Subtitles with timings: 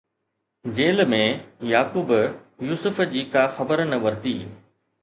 [0.79, 1.19] jail ۾،
[1.73, 2.15] Yaqoob
[2.71, 4.37] Yousuf جي ڪا خبر نه ورتي